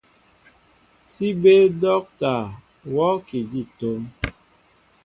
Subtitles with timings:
[1.11, 2.31] Si béél docta
[2.93, 4.01] worki di tóm.